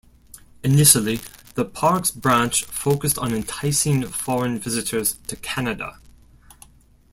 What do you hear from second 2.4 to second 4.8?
focused on enticing foreign